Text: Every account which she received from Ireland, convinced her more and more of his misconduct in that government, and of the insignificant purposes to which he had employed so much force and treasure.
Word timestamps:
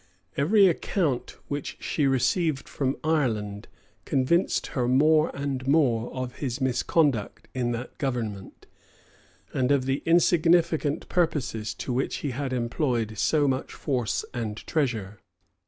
Every 0.35 0.65
account 0.65 1.37
which 1.47 1.77
she 1.79 2.07
received 2.07 2.67
from 2.67 2.97
Ireland, 3.03 3.67
convinced 4.05 4.65
her 4.73 4.87
more 4.87 5.29
and 5.35 5.67
more 5.67 6.11
of 6.11 6.37
his 6.37 6.59
misconduct 6.59 7.47
in 7.53 7.71
that 7.73 7.99
government, 7.99 8.65
and 9.53 9.71
of 9.71 9.85
the 9.85 10.01
insignificant 10.07 11.07
purposes 11.07 11.75
to 11.75 11.93
which 11.93 12.15
he 12.25 12.31
had 12.31 12.51
employed 12.51 13.19
so 13.19 13.47
much 13.47 13.73
force 13.73 14.25
and 14.33 14.57
treasure. 14.65 15.19